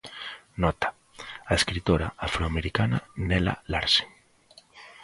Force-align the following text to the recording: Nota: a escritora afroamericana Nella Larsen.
Nota: 0.55 0.95
a 1.45 1.53
escritora 1.53 2.15
afroamericana 2.17 3.03
Nella 3.17 3.61
Larsen. 3.67 4.07